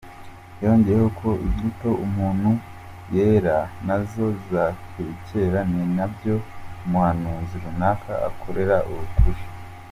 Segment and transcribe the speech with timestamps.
[0.63, 2.49] Yongeyeho ko imbuto umuntu
[3.15, 6.35] yera nazo zakwekera niba ibyo
[6.85, 9.41] umuhanuzi runaka akora ari ukuri.